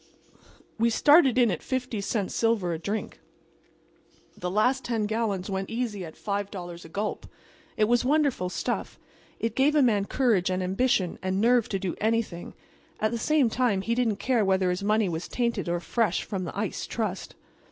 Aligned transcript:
We 0.79 0.89
started 0.89 1.37
in 1.37 1.51
at 1.51 1.61
50 1.61 2.01
cents 2.01 2.33
silver 2.33 2.73
a 2.73 2.79
drink. 2.79 3.19
The 4.35 4.49
last 4.49 4.83
ten 4.83 5.05
gallons 5.05 5.47
went 5.47 5.69
easy 5.69 6.03
at 6.03 6.15
$5 6.15 6.83
a 6.85 6.89
gulp. 6.89 7.27
It 7.77 7.83
was 7.83 8.03
wonderful 8.03 8.49
stuff. 8.49 8.99
It 9.39 9.53
gave 9.55 9.75
a 9.75 9.83
man 9.83 10.05
courage 10.05 10.49
and 10.49 10.63
ambition 10.63 11.19
and 11.21 11.39
nerve 11.39 11.69
to 11.69 11.77
do 11.77 11.93
anything; 12.01 12.55
at 12.99 13.11
the 13.11 13.19
same 13.19 13.47
time 13.47 13.81
he 13.83 13.93
didn't 13.93 14.15
care 14.17 14.43
whether 14.43 14.71
his 14.71 14.81
money 14.81 15.07
was 15.07 15.27
tainted 15.27 15.69
or 15.69 15.79
fresh 15.79 16.23
from 16.23 16.45
the 16.45 16.57
Ice 16.57 16.87
Trust. 16.87 17.35